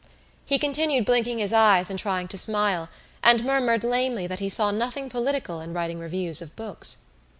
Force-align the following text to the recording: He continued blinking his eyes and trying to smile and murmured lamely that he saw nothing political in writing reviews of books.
He 0.47 0.57
continued 0.57 1.05
blinking 1.05 1.37
his 1.37 1.53
eyes 1.53 1.91
and 1.91 1.99
trying 1.99 2.27
to 2.29 2.37
smile 2.39 2.89
and 3.23 3.45
murmured 3.45 3.83
lamely 3.83 4.25
that 4.25 4.39
he 4.39 4.49
saw 4.49 4.71
nothing 4.71 5.09
political 5.11 5.61
in 5.61 5.73
writing 5.73 5.99
reviews 5.99 6.41
of 6.41 6.55
books. 6.55 7.11